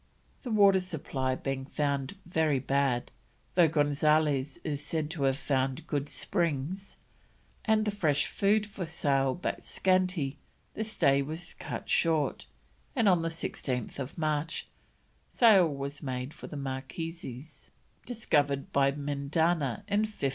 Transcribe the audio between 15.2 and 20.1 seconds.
sail was made for the Marquesas, discovered by Mendana in